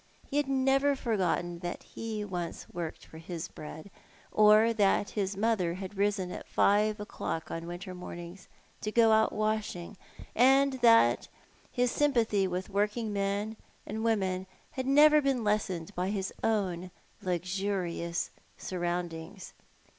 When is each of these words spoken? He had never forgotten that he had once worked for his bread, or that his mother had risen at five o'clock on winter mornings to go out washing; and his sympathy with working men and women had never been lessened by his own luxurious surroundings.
He 0.31 0.37
had 0.37 0.47
never 0.47 0.95
forgotten 0.95 1.59
that 1.59 1.83
he 1.83 2.21
had 2.21 2.31
once 2.31 2.65
worked 2.73 3.05
for 3.05 3.19
his 3.19 3.47
bread, 3.47 3.91
or 4.31 4.73
that 4.73 5.11
his 5.11 5.37
mother 5.37 5.75
had 5.75 5.95
risen 5.95 6.31
at 6.31 6.47
five 6.47 6.99
o'clock 6.99 7.51
on 7.51 7.67
winter 7.67 7.93
mornings 7.93 8.47
to 8.81 8.91
go 8.91 9.11
out 9.11 9.31
washing; 9.31 9.97
and 10.35 10.81
his 11.71 11.91
sympathy 11.91 12.47
with 12.47 12.67
working 12.67 13.13
men 13.13 13.57
and 13.85 14.03
women 14.03 14.47
had 14.71 14.87
never 14.87 15.21
been 15.21 15.43
lessened 15.43 15.93
by 15.93 16.09
his 16.09 16.33
own 16.43 16.89
luxurious 17.21 18.31
surroundings. 18.57 19.53